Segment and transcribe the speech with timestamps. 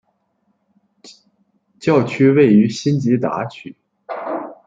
[1.79, 3.75] 教区位于辛吉达区。